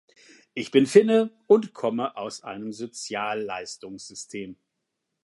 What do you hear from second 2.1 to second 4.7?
aus einem Sozialleistungssystem.